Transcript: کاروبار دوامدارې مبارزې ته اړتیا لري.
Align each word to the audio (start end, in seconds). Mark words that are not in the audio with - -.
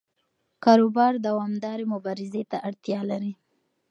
کاروبار 0.63 1.13
دوامدارې 1.25 1.85
مبارزې 1.93 2.43
ته 2.51 2.57
اړتیا 2.67 2.99
لري. 3.11 3.33